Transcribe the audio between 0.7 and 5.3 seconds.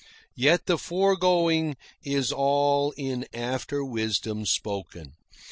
foregoing is all in after wisdom spoken.